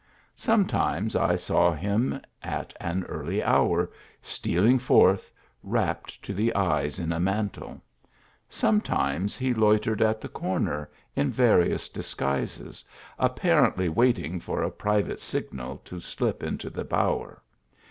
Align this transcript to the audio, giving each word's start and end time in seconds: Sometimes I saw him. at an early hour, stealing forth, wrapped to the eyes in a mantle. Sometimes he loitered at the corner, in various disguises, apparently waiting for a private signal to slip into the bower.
Sometimes 0.35 1.15
I 1.15 1.35
saw 1.35 1.73
him. 1.73 2.19
at 2.41 2.75
an 2.79 3.03
early 3.03 3.43
hour, 3.43 3.91
stealing 4.19 4.79
forth, 4.79 5.31
wrapped 5.61 6.23
to 6.23 6.33
the 6.33 6.55
eyes 6.55 6.97
in 6.97 7.11
a 7.11 7.19
mantle. 7.19 7.79
Sometimes 8.49 9.37
he 9.37 9.53
loitered 9.53 10.01
at 10.01 10.19
the 10.19 10.27
corner, 10.27 10.89
in 11.15 11.29
various 11.29 11.87
disguises, 11.87 12.83
apparently 13.19 13.89
waiting 13.89 14.39
for 14.39 14.63
a 14.63 14.71
private 14.71 15.21
signal 15.21 15.77
to 15.85 15.99
slip 15.99 16.41
into 16.41 16.71
the 16.71 16.83
bower. 16.83 17.43